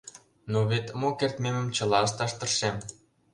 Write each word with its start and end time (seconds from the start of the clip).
но 0.51 0.59
вет 0.71 0.87
мо 0.99 1.09
кертмемым 1.19 1.67
чыла 1.75 1.99
ышташ 2.07 2.31
тыршем. 2.39 2.75